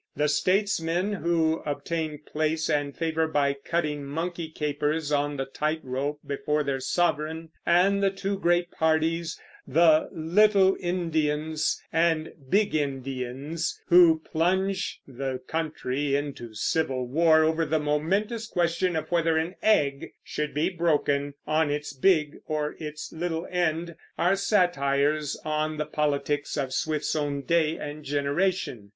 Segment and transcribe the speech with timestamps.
[0.15, 6.21] The statesmen who obtain place and favor by cutting monkey capers on the tight rope
[6.25, 15.39] before their sovereign, and the two great parties, the Littleendians and Bigendians, who plunge the
[15.45, 21.35] country into civil war over the momentous question of whether an egg should be broken
[21.45, 27.15] on its big or on its little end, are satires on the politics of Swift's
[27.15, 28.89] own day and generation.